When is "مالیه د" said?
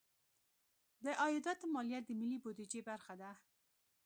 1.73-2.09